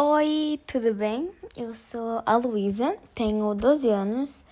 [0.00, 1.28] Oi, tudo bem?
[1.56, 4.44] Eu sou a Luísa, tenho 12 anos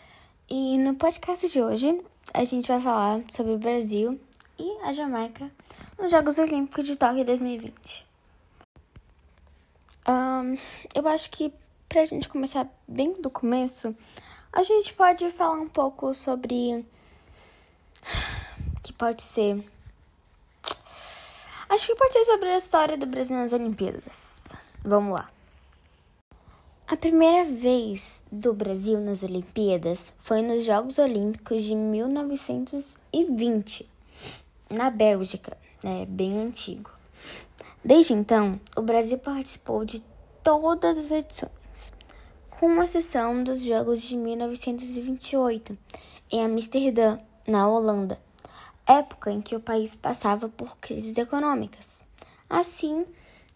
[0.51, 2.03] e no podcast de hoje
[2.35, 4.21] a gente vai falar sobre o Brasil
[4.59, 5.48] e a Jamaica
[5.96, 8.04] nos Jogos Olímpicos de Tóquio 2020.
[10.09, 10.59] Um,
[10.93, 11.55] eu acho que
[11.89, 13.95] pra gente começar bem do começo,
[14.53, 16.85] a gente pode falar um pouco sobre
[18.83, 19.65] que pode ser
[21.69, 24.47] Acho que pode ser sobre a história do Brasil nas Olimpíadas.
[24.83, 25.36] Vamos lá.
[26.89, 33.91] A primeira vez do Brasil nas Olimpíadas foi nos Jogos Olímpicos de 1920,
[34.70, 36.92] na Bélgica, é bem antigo.
[37.84, 40.00] Desde então, o Brasil participou de
[40.45, 41.92] todas as edições,
[42.50, 45.77] com exceção dos Jogos de 1928,
[46.31, 48.17] em Amsterdã, na Holanda,
[48.87, 52.00] época em que o país passava por crises econômicas,
[52.48, 53.05] assim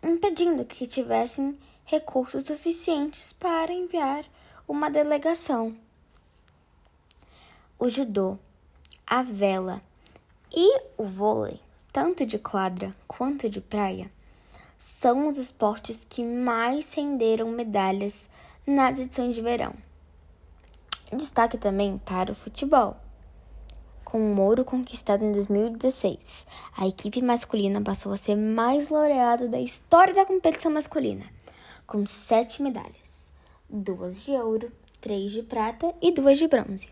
[0.03, 1.57] impedindo que tivessem
[1.91, 4.25] recursos suficientes para enviar
[4.69, 5.75] uma delegação.
[7.77, 8.39] O judô,
[9.05, 9.83] a vela
[10.55, 11.59] e o vôlei,
[11.93, 14.09] tanto de quadra quanto de praia,
[14.79, 18.31] são os esportes que mais renderam medalhas
[18.65, 19.75] nas edições de verão.
[21.13, 22.97] Destaque também para o futebol.
[24.05, 29.61] Com o ouro conquistado em 2016, a equipe masculina passou a ser mais laureada da
[29.61, 31.40] história da competição masculina
[31.91, 33.33] com sete medalhas:
[33.69, 36.89] duas de ouro, três de prata e duas de bronze.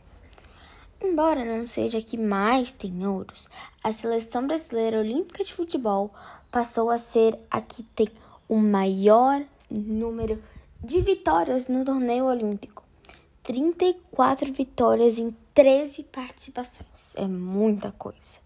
[1.01, 3.49] Embora não seja a que mais tem ouros,
[3.85, 6.11] a seleção brasileira olímpica de futebol
[6.51, 8.09] passou a ser a que tem
[8.49, 10.43] o maior número
[10.83, 12.83] de vitórias no torneio olímpico.
[13.45, 17.15] 34 vitórias em 13 participações.
[17.15, 18.41] É muita coisa.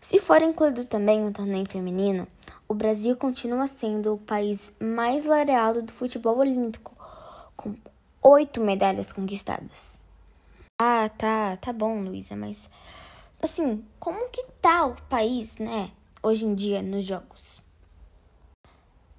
[0.00, 2.26] Se for incluído também o torneio feminino,
[2.70, 6.94] o Brasil continua sendo o país mais laureado do futebol olímpico,
[7.56, 7.74] com
[8.22, 9.98] oito medalhas conquistadas.
[10.80, 12.70] Ah, tá, tá bom, Luísa, mas
[13.42, 15.90] assim, como que tá o país, né,
[16.22, 17.60] hoje em dia nos jogos?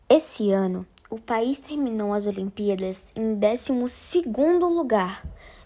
[0.08, 5.26] Esse ano, o país terminou as Olimpíadas em 12º lugar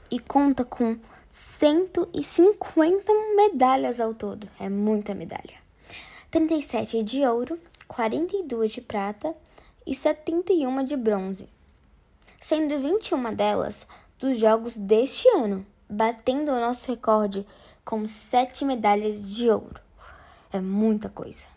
[0.09, 0.97] e conta com
[1.31, 4.49] 150 medalhas ao todo.
[4.59, 5.63] É muita medalha.
[6.31, 9.35] 37 de ouro, 42 de prata
[9.85, 11.47] e 71 de bronze,
[12.39, 13.85] sendo 21 delas
[14.19, 17.45] dos jogos deste ano, batendo o nosso recorde
[17.83, 19.79] com 7 medalhas de ouro.
[20.51, 21.55] É muita coisa.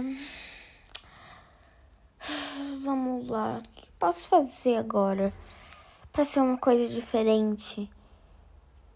[0.00, 0.49] vamos
[3.30, 3.58] lá.
[3.58, 5.32] O que posso fazer agora
[6.12, 7.88] para ser uma coisa diferente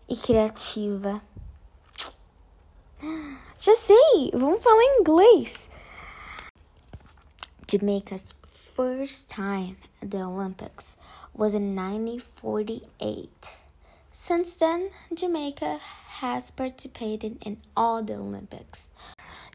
[0.09, 1.23] e criativa?
[3.59, 4.31] Já sei!
[4.35, 5.71] Vamos falar em inglês!
[7.71, 8.35] Jamaica's
[8.75, 10.97] first time at the Olympics
[11.33, 13.59] was in 1948.
[14.11, 15.81] Since then, Jamaica
[16.21, 18.91] has participated in all the Olympics.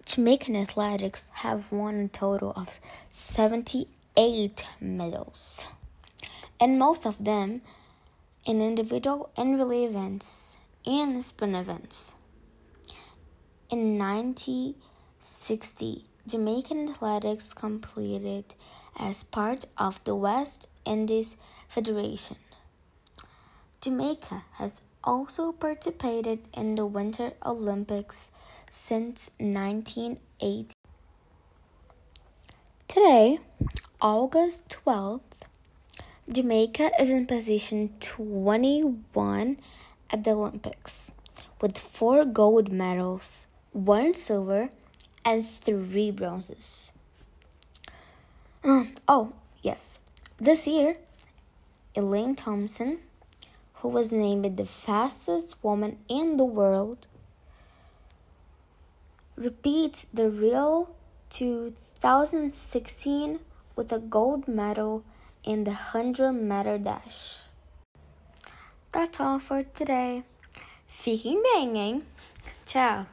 [0.06, 2.80] Jamaican athletics have won a total of
[3.12, 3.88] 78
[4.20, 5.66] eight medals,
[6.60, 7.62] and most of them
[8.46, 12.18] in individual and relay events and sprint events.
[13.72, 18.56] In 1960, Jamaican athletics completed
[19.00, 21.38] as part of the West Indies
[21.70, 22.36] Federation.
[23.80, 28.32] Jamaica has also participated in the Winter Olympics
[28.70, 30.74] since 1980.
[32.90, 33.40] Today,
[34.02, 35.44] August 12th,
[36.32, 39.58] Jamaica is in position 21
[40.10, 41.12] at the Olympics
[41.60, 44.70] with four gold medals, one silver,
[45.26, 46.94] and three bronzes.
[48.64, 50.00] Um, oh, yes.
[50.38, 50.96] This year,
[51.94, 53.00] Elaine Thompson,
[53.74, 57.08] who was named the fastest woman in the world,
[59.36, 60.88] repeats the Rio
[61.32, 63.40] 2016
[63.80, 65.06] with a gold medal
[65.46, 67.44] in the 100 meter dash.
[68.92, 70.24] That's all for today.
[70.86, 72.04] Fiquem bem, hein?
[72.66, 73.06] Tchau!